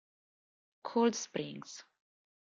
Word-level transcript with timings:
Cold 0.81 1.13
Springs 1.13 1.85